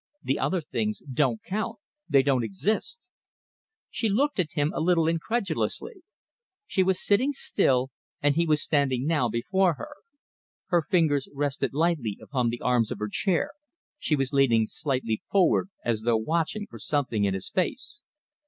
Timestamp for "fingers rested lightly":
10.81-12.17